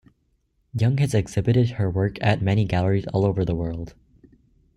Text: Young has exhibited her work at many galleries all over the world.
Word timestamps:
Young 0.73 0.97
has 0.97 1.13
exhibited 1.13 1.73
her 1.73 1.87
work 1.87 2.17
at 2.21 2.41
many 2.41 2.65
galleries 2.65 3.05
all 3.13 3.23
over 3.23 3.45
the 3.45 3.53
world. 3.53 3.93